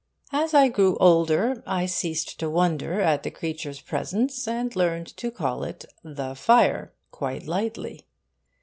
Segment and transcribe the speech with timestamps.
[0.33, 5.29] As I grew older, I ceased to wonder at the creature's presence and learned to
[5.29, 8.07] call it 'the fire,' quite lightly.